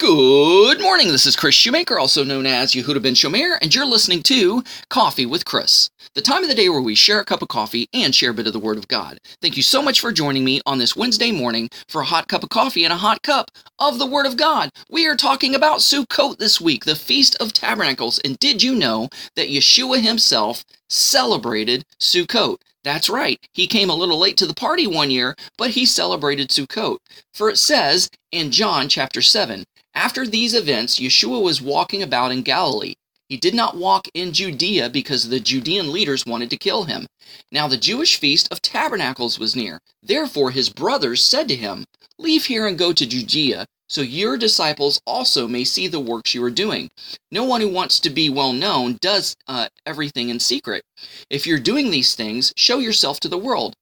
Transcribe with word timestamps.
Good 0.00 0.80
morning. 0.80 1.12
This 1.12 1.24
is 1.24 1.36
Kris 1.36 1.54
Shoemaker, 1.54 2.00
also 2.00 2.24
known 2.24 2.46
as 2.46 2.72
Yehudah 2.72 3.00
ben 3.00 3.14
Shomeyr, 3.14 3.58
and 3.62 3.72
you're 3.72 3.86
listening 3.86 4.24
to 4.24 4.64
Coffee 4.90 5.24
with 5.24 5.44
Kris, 5.44 5.88
the 6.16 6.20
time 6.20 6.42
of 6.42 6.48
the 6.48 6.54
day 6.56 6.68
where 6.68 6.80
we 6.80 6.96
share 6.96 7.20
a 7.20 7.24
cup 7.24 7.42
of 7.42 7.48
coffee 7.48 7.88
and 7.94 8.12
share 8.12 8.32
a 8.32 8.34
bit 8.34 8.48
of 8.48 8.52
the 8.52 8.58
Word 8.58 8.76
of 8.76 8.88
God. 8.88 9.18
Thank 9.40 9.56
you 9.56 9.62
so 9.62 9.80
much 9.80 10.00
for 10.00 10.10
joining 10.10 10.44
me 10.44 10.60
on 10.66 10.78
this 10.78 10.96
Wednesday 10.96 11.30
morning 11.30 11.70
for 11.88 12.00
a 12.00 12.06
hot 12.06 12.26
cup 12.26 12.42
of 12.42 12.48
coffee 12.48 12.82
and 12.82 12.92
a 12.92 12.96
hot 12.96 13.22
cup 13.22 13.52
of 13.78 14.00
the 14.00 14.06
Word 14.06 14.26
of 14.26 14.36
God. 14.36 14.70
We 14.90 15.06
are 15.06 15.14
talking 15.14 15.54
about 15.54 15.78
Sukkot 15.78 16.38
this 16.38 16.60
week, 16.60 16.84
the 16.86 16.96
Feast 16.96 17.36
of 17.40 17.52
Tabernacles, 17.52 18.18
and 18.24 18.36
did 18.40 18.64
you 18.64 18.74
know 18.74 19.08
that 19.36 19.48
Yeshua 19.48 20.02
himself 20.02 20.64
celebrated 20.88 21.84
Sukkot? 22.00 22.56
That's 22.82 23.08
right. 23.08 23.38
He 23.52 23.68
came 23.68 23.90
a 23.90 23.94
little 23.94 24.18
late 24.18 24.36
to 24.38 24.46
the 24.46 24.54
party 24.54 24.88
one 24.88 25.12
year, 25.12 25.36
but 25.56 25.70
he 25.70 25.86
celebrated 25.86 26.50
Sukkot. 26.50 26.98
For 27.32 27.48
it 27.48 27.58
says 27.58 28.10
in 28.32 28.50
John 28.50 28.88
chapter 28.88 29.22
7, 29.22 29.64
after 29.94 30.26
these 30.26 30.54
events, 30.54 30.98
Yeshua 30.98 31.42
was 31.42 31.62
walking 31.62 32.02
about 32.02 32.32
in 32.32 32.42
Galilee. 32.42 32.94
He 33.28 33.36
did 33.36 33.54
not 33.54 33.76
walk 33.76 34.06
in 34.12 34.32
Judea 34.32 34.90
because 34.90 35.28
the 35.28 35.40
Judean 35.40 35.92
leaders 35.92 36.26
wanted 36.26 36.50
to 36.50 36.58
kill 36.58 36.84
him. 36.84 37.06
Now 37.50 37.68
the 37.68 37.76
Jewish 37.76 38.16
feast 38.16 38.48
of 38.50 38.60
tabernacles 38.60 39.38
was 39.38 39.56
near. 39.56 39.80
Therefore 40.02 40.50
his 40.50 40.68
brothers 40.68 41.24
said 41.24 41.48
to 41.48 41.56
him, 41.56 41.84
Leave 42.18 42.46
here 42.46 42.66
and 42.66 42.78
go 42.78 42.92
to 42.92 43.06
Judea, 43.06 43.66
so 43.88 44.02
your 44.02 44.36
disciples 44.36 45.00
also 45.06 45.48
may 45.48 45.64
see 45.64 45.86
the 45.86 46.00
works 46.00 46.34
you 46.34 46.44
are 46.44 46.50
doing. 46.50 46.90
No 47.30 47.44
one 47.44 47.60
who 47.60 47.68
wants 47.68 47.98
to 48.00 48.10
be 48.10 48.28
well 48.28 48.52
known 48.52 48.98
does 49.00 49.34
uh, 49.48 49.68
everything 49.86 50.28
in 50.28 50.38
secret. 50.38 50.84
If 51.30 51.46
you're 51.46 51.58
doing 51.58 51.90
these 51.90 52.14
things, 52.14 52.52
show 52.56 52.78
yourself 52.78 53.20
to 53.20 53.28
the 53.28 53.38
world. 53.38 53.74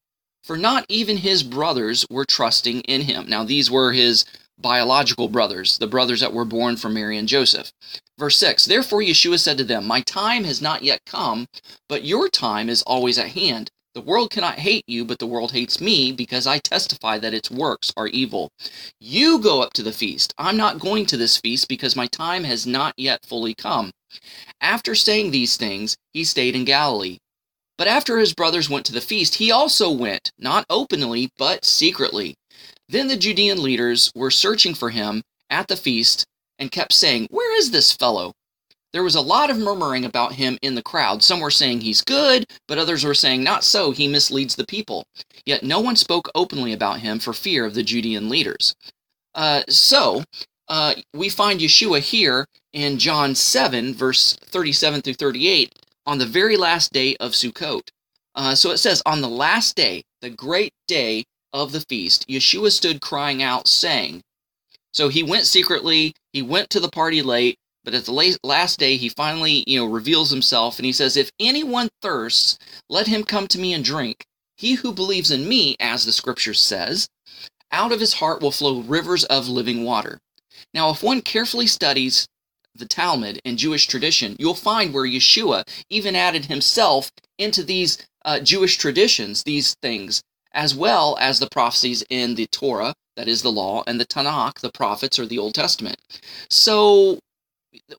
For 0.45 0.57
not 0.57 0.85
even 0.89 1.19
his 1.19 1.43
brothers 1.43 2.05
were 2.11 2.25
trusting 2.25 2.81
in 2.83 3.03
him. 3.03 3.29
Now, 3.29 3.45
these 3.45 3.71
were 3.71 3.93
his 3.93 4.25
biological 4.59 5.29
brothers, 5.29 5.79
the 5.79 5.87
brothers 5.87 6.21
that 6.21 6.33
were 6.33 6.45
born 6.45 6.77
from 6.77 6.95
Mary 6.95 7.19
and 7.19 7.29
Joseph. 7.29 7.73
Verse 8.19 8.37
6 8.37 8.67
Therefore 8.67 9.01
Yeshua 9.01 9.39
said 9.39 9.59
to 9.59 9.65
them, 9.65 9.87
My 9.87 10.01
time 10.01 10.45
has 10.45 10.63
not 10.63 10.83
yet 10.83 11.01
come, 11.07 11.47
but 11.89 12.05
your 12.05 12.29
time 12.29 12.69
is 12.69 12.83
always 12.83 13.19
at 13.19 13.29
hand. 13.29 13.71
The 13.95 14.01
world 14.01 14.31
cannot 14.31 14.59
hate 14.59 14.85
you, 14.87 15.05
but 15.05 15.19
the 15.19 15.27
world 15.27 15.53
hates 15.53 15.81
me 15.81 16.13
because 16.13 16.47
I 16.47 16.59
testify 16.59 17.19
that 17.19 17.35
its 17.35 17.51
works 17.51 17.93
are 17.95 18.07
evil. 18.07 18.51
You 19.01 19.39
go 19.39 19.61
up 19.61 19.75
to 19.75 19.83
the 19.83 19.93
feast. 19.93 20.33
I'm 20.39 20.57
not 20.57 20.79
going 20.79 21.05
to 21.07 21.19
this 21.19 21.37
feast 21.37 21.69
because 21.69 21.95
my 21.95 22.07
time 22.07 22.45
has 22.45 22.67
not 22.67 22.95
yet 22.97 23.27
fully 23.27 23.55
come. 23.55 23.91
After 24.63 24.95
saying 24.95 25.31
these 25.31 25.59
things, 25.59 25.97
he 26.15 26.25
stayed 26.25 26.57
in 26.57 26.65
Galilee. 26.65 27.19
But 27.77 27.89
after 27.89 28.19
his 28.19 28.33
brothers 28.33 28.71
went 28.71 28.87
to 28.87 28.93
the 28.93 29.01
feast, 29.01 29.35
he 29.35 29.51
also 29.51 29.91
went, 29.91 30.31
not 30.39 30.65
openly, 30.71 31.31
but 31.37 31.65
secretly. 31.65 32.35
Then 32.93 33.09
the 33.09 33.17
Judean 33.17 33.63
leaders 33.63 34.13
were 34.15 34.31
searching 34.31 34.75
for 34.75 34.91
him 34.91 35.23
at 35.49 35.69
the 35.69 35.77
feast 35.77 36.27
and 36.59 36.71
kept 36.71 36.93
saying, 36.93 37.27
Where 37.31 37.57
is 37.57 37.71
this 37.71 37.91
fellow? 37.91 38.35
There 38.93 39.03
was 39.03 39.15
a 39.15 39.23
lot 39.23 39.49
of 39.49 39.57
murmuring 39.57 40.05
about 40.05 40.35
him 40.35 40.59
in 40.61 40.75
the 40.75 40.83
crowd. 40.83 41.23
Some 41.23 41.41
were 41.41 41.51
saying 41.51 41.81
he's 41.81 42.03
good, 42.03 42.45
but 42.69 42.77
others 42.77 43.03
were 43.03 43.15
saying 43.15 43.43
not 43.43 43.65
so, 43.65 43.93
he 43.93 44.09
misleads 44.09 44.57
the 44.57 44.67
people. 44.67 45.07
Yet 45.47 45.63
no 45.63 45.81
one 45.81 45.97
spoke 45.97 46.29
openly 46.35 46.75
about 46.75 47.01
him 47.01 47.19
for 47.19 47.33
fear 47.33 47.65
of 47.65 47.73
the 47.73 47.83
Judean 47.83 48.29
leaders. 48.29 48.75
Uh, 49.35 49.63
so, 49.71 50.25
uh, 50.69 50.95
we 51.15 51.31
find 51.31 51.61
Yeshua 51.61 52.01
here 52.01 52.45
in 52.75 52.99
John 52.99 53.35
7, 53.35 53.95
verse 53.95 54.37
37 54.45 55.01
through 55.01 55.15
38, 55.15 55.75
on 56.05 56.19
the 56.19 56.27
very 56.27 56.59
last 56.59 56.93
day 56.93 57.17
of 57.17 57.33
Sukkot. 57.33 57.89
Uh, 58.35 58.55
so 58.55 58.71
it 58.71 58.79
says, 58.79 59.03
On 59.07 59.23
the 59.23 59.31
last 59.31 59.77
day, 59.77 60.03
the 60.21 60.29
great 60.29 60.75
day 60.87 61.25
of 61.53 61.73
the 61.73 61.81
feast, 61.81 62.27
Yeshua 62.29 62.71
stood 62.71 63.01
crying 63.01 63.43
out, 63.43 63.69
saying, 63.69 64.23
So 64.93 65.09
he 65.09 65.23
went 65.23 65.47
secretly, 65.47 66.15
he 66.33 66.43
went 66.43 66.71
to 66.71 66.81
the 66.81 66.91
party 66.91 67.23
late, 67.23 67.57
but 67.85 67.95
at 67.95 68.05
the 68.05 68.39
last 68.45 68.79
day, 68.79 68.97
he 68.97 69.09
finally, 69.09 69.65
you 69.67 69.81
know, 69.81 69.87
reveals 69.87 70.31
himself 70.31 70.79
and 70.79 70.87
he 70.87 70.93
says, 70.93 71.17
If 71.17 71.31
anyone 71.41 71.89
thirsts, 72.01 72.59
let 72.89 73.09
him 73.09 73.25
come 73.25 73.49
to 73.49 73.59
me 73.59 73.73
and 73.73 73.85
drink. 73.85 74.25
He 74.57 74.75
who 74.75 74.93
believes 74.93 75.31
in 75.31 75.49
me, 75.49 75.77
as 75.81 76.05
the 76.05 76.13
scripture 76.13 76.55
says, 76.55 77.09
out 77.73 77.91
of 77.91 78.01
his 78.01 78.15
heart 78.15 78.41
will 78.41 78.53
flow 78.53 78.81
rivers 78.81 79.25
of 79.25 79.49
living 79.49 79.83
water. 79.85 80.19
Now, 80.75 80.91
if 80.91 81.03
one 81.03 81.23
carefully 81.23 81.67
studies 81.67 82.27
the 82.75 82.87
Talmud 82.87 83.41
and 83.45 83.59
Jewish 83.59 83.87
tradition, 83.87 84.37
you'll 84.39 84.55
find 84.55 84.95
where 84.95 85.07
Yeshua 85.07 85.65
even 85.91 86.15
added 86.15 86.47
himself 86.47 87.11
into 87.39 87.63
these 87.63 87.99
uh, 88.25 88.41
Jewish 88.41 88.77
traditions, 88.77 89.43
these 89.43 89.75
things, 89.83 90.23
as 90.55 90.75
well 90.75 91.17
as 91.21 91.39
the 91.39 91.49
prophecies 91.51 92.05
in 92.11 92.35
the 92.35 92.47
Torah, 92.47 92.95
that 93.17 93.29
is 93.29 93.43
the 93.43 93.53
law, 93.53 93.83
and 93.87 94.01
the 94.01 94.07
Tanakh, 94.07 94.61
the 94.61 94.73
prophets 94.73 95.19
or 95.19 95.27
the 95.27 95.39
Old 95.39 95.55
Testament. 95.55 95.97
So 96.49 97.19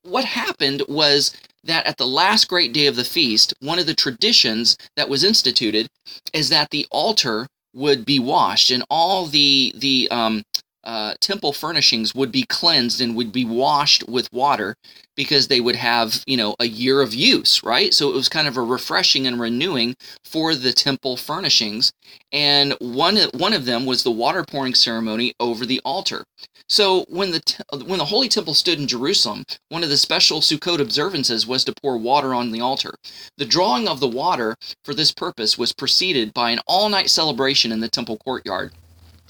what 0.03 0.25
happened 0.25 0.84
was 0.88 1.36
that 1.63 1.86
at 1.86 1.97
the 1.97 2.08
last 2.08 2.47
great 2.47 2.74
day 2.74 2.88
of 2.88 2.96
the 2.96 3.03
feast, 3.03 3.53
one 3.59 3.80
of 3.80 3.86
the 3.86 3.96
traditions 3.96 4.78
that 4.96 5.09
was 5.09 5.24
instituted 5.24 5.88
is 6.34 6.50
that 6.50 6.69
the 6.69 6.86
altar 6.92 7.47
would 7.74 8.06
be 8.06 8.19
washed 8.19 8.69
and 8.69 8.84
all 8.90 9.25
the 9.25 9.74
the 9.78 10.08
um, 10.12 10.44
uh, 10.84 11.14
temple 11.20 11.54
furnishings 11.54 12.14
would 12.14 12.32
be 12.32 12.44
cleansed 12.44 13.02
and 13.02 13.16
would 13.16 13.32
be 13.32 13.46
washed 13.46 14.08
with 14.08 14.32
water 14.32 14.76
because 15.16 15.48
they 15.48 15.62
would 15.62 15.76
have 15.76 16.24
you 16.26 16.38
know 16.38 16.56
a 16.60 16.68
year 16.68 17.02
of 17.02 17.14
use 17.14 17.64
right? 17.64 17.94
So 17.94 18.10
it 18.10 18.16
was 18.16 18.30
kind 18.30 18.48
of 18.48 18.58
a 18.58 18.62
refreshing 18.62 19.28
and 19.28 19.40
renewing 19.40 19.96
for 20.26 20.56
the 20.56 20.74
temple 20.74 21.18
furnishings. 21.18 21.92
And 22.32 22.74
one 22.80 23.18
one 23.34 23.54
of 23.54 23.66
them 23.66 23.86
was 23.86 24.04
the 24.04 24.12
water 24.12 24.44
pouring 24.44 24.74
ceremony 24.74 25.34
over 25.40 25.66
the 25.66 25.82
altar. 25.86 26.24
So 26.70 27.06
when 27.10 27.32
the 27.32 27.42
when 27.86 28.00
the 28.00 28.06
holy 28.06 28.30
temple 28.30 28.54
stood 28.54 28.80
in 28.80 28.88
Jerusalem 28.88 29.44
one 29.70 29.84
of 29.84 29.90
the 29.90 29.98
special 29.98 30.42
Sukkot 30.42 30.80
observances 30.80 31.48
was 31.48 31.64
to 31.66 31.74
pour 31.82 31.98
water 31.98 32.34
on 32.34 32.52
the 32.52 32.62
altar. 32.62 32.96
The 33.38 33.46
drawing 33.46 33.88
of 33.88 34.00
the 34.00 34.08
water 34.08 34.56
for 34.84 34.94
this 34.94 35.12
purpose 35.12 35.58
was 35.58 35.74
preceded 35.74 36.34
by 36.34 36.52
an 36.52 36.60
all-night 36.68 37.10
celebration 37.10 37.72
in 37.72 37.80
the 37.80 37.90
temple 37.90 38.18
courtyard 38.18 38.74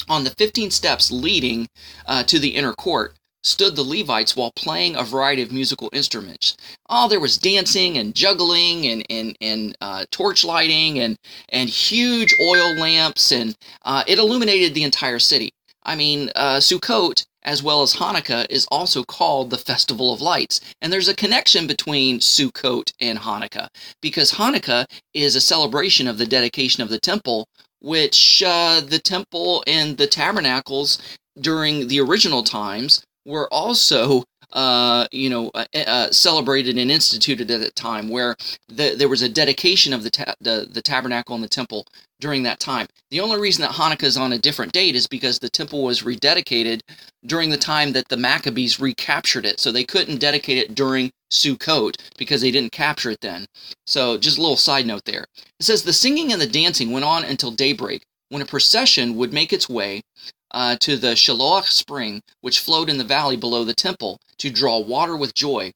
on 0.09 0.23
the 0.23 0.31
15 0.31 0.71
steps 0.71 1.11
leading 1.11 1.67
uh, 2.05 2.23
to 2.23 2.39
the 2.39 2.49
inner 2.49 2.73
court 2.73 3.15
stood 3.43 3.75
the 3.75 3.83
Levites 3.83 4.35
while 4.35 4.51
playing 4.55 4.95
a 4.95 5.03
variety 5.03 5.41
of 5.41 5.51
musical 5.51 5.89
instruments. 5.91 6.55
Oh, 6.89 7.07
there 7.07 7.19
was 7.19 7.37
dancing 7.37 7.97
and 7.97 8.15
juggling 8.15 8.87
and 8.87 9.05
and 9.09 9.35
and 9.41 9.77
uh, 9.81 10.05
torch 10.11 10.43
lighting 10.45 10.99
and 10.99 11.17
and 11.49 11.69
huge 11.69 12.33
oil 12.41 12.73
lamps, 12.75 13.31
and 13.31 13.55
uh, 13.83 14.03
it 14.07 14.19
illuminated 14.19 14.73
the 14.73 14.83
entire 14.83 15.19
city. 15.19 15.51
I 15.83 15.95
mean, 15.95 16.31
uh, 16.35 16.57
Sukkot 16.57 17.25
as 17.43 17.61
well 17.61 17.81
as 17.81 17.93
Hanukkah 17.93 18.45
is 18.49 18.65
also 18.71 19.03
called 19.03 19.49
the 19.49 19.57
Festival 19.57 20.13
of 20.13 20.21
Lights. 20.21 20.61
And 20.81 20.91
there's 20.91 21.09
a 21.09 21.15
connection 21.15 21.67
between 21.67 22.19
Sukkot 22.19 22.93
and 22.99 23.19
Hanukkah 23.19 23.67
because 24.01 24.31
Hanukkah 24.31 24.85
is 25.13 25.35
a 25.35 25.41
celebration 25.41 26.07
of 26.07 26.17
the 26.17 26.25
dedication 26.25 26.81
of 26.81 26.89
the 26.89 26.99
temple, 26.99 27.47
which 27.83 28.41
uh, 28.45 28.81
the 28.81 28.99
temple 28.99 29.63
and 29.67 29.97
the 29.97 30.07
tabernacles 30.07 30.97
during 31.39 31.87
the 31.89 31.99
original 31.99 32.43
times 32.43 33.03
were 33.25 33.47
also 33.53 34.23
uh, 34.53 35.07
you 35.11 35.29
know, 35.29 35.51
uh, 35.53 35.65
uh, 35.75 36.11
celebrated 36.11 36.77
and 36.77 36.91
instituted 36.91 37.49
at 37.51 37.59
that 37.59 37.75
time, 37.75 38.07
where 38.09 38.35
the, 38.67 38.95
there 38.95 39.09
was 39.09 39.21
a 39.21 39.29
dedication 39.29 39.93
of 39.93 40.03
the, 40.03 40.11
ta- 40.11 40.35
the 40.39 40.67
the 40.71 40.81
tabernacle 40.81 41.35
and 41.35 41.43
the 41.43 41.49
temple 41.49 41.85
during 42.19 42.43
that 42.43 42.59
time. 42.59 42.87
The 43.11 43.19
only 43.19 43.39
reason 43.39 43.63
that 43.63 43.71
Hanukkah 43.71 44.03
is 44.03 44.17
on 44.17 44.33
a 44.33 44.37
different 44.37 44.71
date 44.71 44.95
is 44.95 45.07
because 45.07 45.39
the 45.39 45.49
temple 45.49 45.83
was 45.83 46.03
rededicated 46.03 46.81
during 47.25 47.49
the 47.49 47.57
time 47.57 47.93
that 47.93 48.07
the 48.09 48.17
Maccabees 48.17 48.79
recaptured 48.79 49.45
it, 49.45 49.59
so 49.59 49.71
they 49.71 49.83
couldn't 49.83 50.19
dedicate 50.19 50.57
it 50.57 50.75
during 50.75 51.11
Sukkot 51.31 51.97
because 52.17 52.41
they 52.41 52.51
didn't 52.51 52.71
capture 52.71 53.09
it 53.09 53.21
then. 53.21 53.47
So, 53.87 54.17
just 54.17 54.37
a 54.37 54.41
little 54.41 54.55
side 54.55 54.85
note 54.85 55.05
there. 55.05 55.25
It 55.59 55.63
says 55.63 55.83
the 55.83 55.93
singing 55.93 56.31
and 56.31 56.41
the 56.41 56.47
dancing 56.47 56.91
went 56.91 57.05
on 57.05 57.23
until 57.23 57.51
daybreak, 57.51 58.03
when 58.29 58.41
a 58.41 58.45
procession 58.45 59.15
would 59.15 59.33
make 59.33 59.51
its 59.51 59.67
way 59.67 60.01
uh, 60.53 60.75
to 60.77 60.97
the 60.97 61.15
Shiloach 61.15 61.71
spring, 61.71 62.21
which 62.41 62.59
flowed 62.59 62.89
in 62.89 62.97
the 62.97 63.03
valley 63.03 63.35
below 63.35 63.63
the 63.63 63.73
temple, 63.73 64.19
to 64.37 64.49
draw 64.49 64.79
water 64.79 65.17
with 65.17 65.33
joy. 65.33 65.71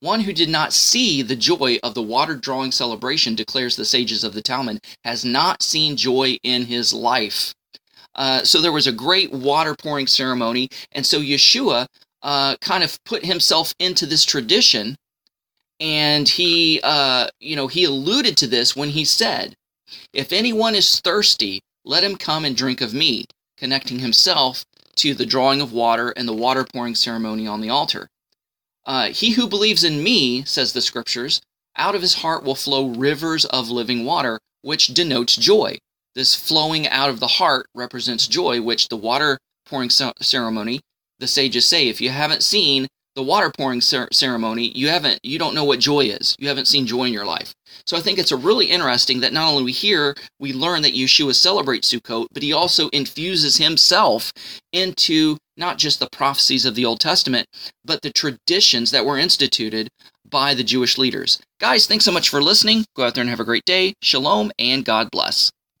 One 0.00 0.20
who 0.20 0.32
did 0.32 0.48
not 0.48 0.72
see 0.72 1.20
the 1.20 1.36
joy 1.36 1.78
of 1.82 1.94
the 1.94 2.02
water 2.02 2.34
drawing 2.34 2.72
celebration, 2.72 3.34
declares 3.34 3.76
the 3.76 3.84
sages 3.84 4.24
of 4.24 4.32
the 4.32 4.42
Talmud, 4.42 4.80
has 5.04 5.24
not 5.24 5.62
seen 5.62 5.96
joy 5.96 6.38
in 6.42 6.64
his 6.64 6.92
life. 6.92 7.54
Uh, 8.14 8.42
so 8.42 8.60
there 8.60 8.72
was 8.72 8.86
a 8.86 8.92
great 8.92 9.30
water 9.32 9.74
pouring 9.74 10.06
ceremony, 10.06 10.68
and 10.92 11.04
so 11.04 11.20
Yeshua 11.20 11.86
uh, 12.22 12.56
kind 12.60 12.82
of 12.82 13.02
put 13.04 13.24
himself 13.24 13.74
into 13.78 14.06
this 14.06 14.24
tradition, 14.24 14.96
and 15.78 16.28
he, 16.28 16.80
uh, 16.82 17.28
you 17.38 17.56
know, 17.56 17.66
he 17.66 17.84
alluded 17.84 18.36
to 18.38 18.46
this 18.46 18.74
when 18.74 18.90
he 18.90 19.04
said, 19.04 19.54
"If 20.12 20.32
anyone 20.32 20.74
is 20.74 21.00
thirsty, 21.00 21.60
let 21.84 22.04
him 22.04 22.16
come 22.16 22.44
and 22.44 22.56
drink 22.56 22.80
of 22.80 22.92
me." 22.94 23.26
Connecting 23.60 24.00
himself 24.00 24.64
to 24.96 25.14
the 25.14 25.26
drawing 25.26 25.60
of 25.60 25.72
water 25.72 26.10
and 26.16 26.26
the 26.26 26.32
water 26.32 26.64
pouring 26.64 26.94
ceremony 26.94 27.46
on 27.46 27.60
the 27.60 27.68
altar. 27.68 28.08
Uh, 28.86 29.08
he 29.08 29.32
who 29.32 29.46
believes 29.46 29.84
in 29.84 30.02
me, 30.02 30.42
says 30.44 30.72
the 30.72 30.80
scriptures, 30.80 31.40
out 31.76 31.94
of 31.94 32.02
his 32.02 32.14
heart 32.14 32.42
will 32.42 32.56
flow 32.56 32.88
rivers 32.88 33.44
of 33.44 33.68
living 33.68 34.04
water, 34.04 34.40
which 34.62 34.88
denotes 34.88 35.36
joy. 35.36 35.78
This 36.14 36.34
flowing 36.34 36.88
out 36.88 37.10
of 37.10 37.20
the 37.20 37.28
heart 37.38 37.66
represents 37.74 38.26
joy, 38.26 38.60
which 38.60 38.88
the 38.88 38.96
water 38.96 39.38
pouring 39.66 39.90
ceremony 39.90 40.80
the 41.20 41.28
sages 41.28 41.68
say 41.68 41.88
if 41.88 42.00
you 42.00 42.08
haven't 42.08 42.42
seen 42.42 42.88
the 43.16 43.22
water 43.22 43.50
pouring 43.56 43.80
cer- 43.80 44.08
ceremony, 44.12 44.70
you 44.74 44.88
haven't 44.88 45.20
you 45.22 45.38
don't 45.38 45.54
know 45.54 45.64
what 45.64 45.80
joy 45.80 46.00
is. 46.00 46.36
You 46.38 46.48
haven't 46.48 46.68
seen 46.68 46.86
joy 46.86 47.04
in 47.04 47.12
your 47.12 47.24
life. 47.24 47.54
So 47.86 47.96
I 47.96 48.00
think 48.00 48.18
it's 48.18 48.32
a 48.32 48.36
really 48.36 48.66
interesting 48.66 49.20
that 49.20 49.32
not 49.32 49.48
only 49.48 49.62
we 49.62 49.72
hear, 49.72 50.14
we 50.38 50.52
learn 50.52 50.82
that 50.82 50.94
Yeshua 50.94 51.34
celebrates 51.34 51.92
Sukkot, 51.92 52.26
but 52.32 52.42
he 52.42 52.52
also 52.52 52.88
infuses 52.90 53.56
himself 53.56 54.32
into 54.72 55.36
not 55.56 55.78
just 55.78 56.00
the 56.00 56.08
prophecies 56.10 56.64
of 56.64 56.74
the 56.74 56.84
Old 56.84 57.00
Testament, 57.00 57.46
but 57.84 58.02
the 58.02 58.12
traditions 58.12 58.90
that 58.90 59.04
were 59.04 59.18
instituted 59.18 59.88
by 60.28 60.54
the 60.54 60.64
Jewish 60.64 60.96
leaders. 60.96 61.40
Guys, 61.58 61.86
thanks 61.86 62.04
so 62.04 62.12
much 62.12 62.28
for 62.28 62.42
listening. 62.42 62.84
Go 62.96 63.04
out 63.04 63.14
there 63.14 63.22
and 63.22 63.30
have 63.30 63.40
a 63.40 63.44
great 63.44 63.64
day. 63.64 63.94
Shalom 64.02 64.52
and 64.58 64.84
God 64.84 65.10
bless. 65.10 65.50